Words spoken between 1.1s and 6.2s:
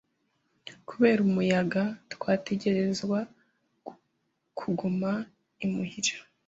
umuyaga, twategerezwa kuguma i muhira.